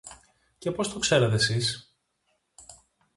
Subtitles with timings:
[0.57, 1.95] Και πώς το ξέρετε σεις;